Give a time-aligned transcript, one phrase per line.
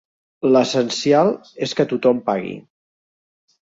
[0.53, 1.29] L'essencial
[1.67, 2.59] és que tothom pagui.